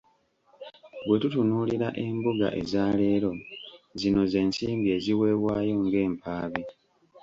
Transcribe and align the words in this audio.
"Bwe 1.05 1.17
tutunuulira 1.21 1.87
embuga 2.05 2.47
eza 2.61 2.83
leero, 2.99 3.31
zino 3.99 4.21
z’ensimbi 4.31 4.87
eziweebwayo 4.97 5.73
ng’empaabi." 5.85 6.61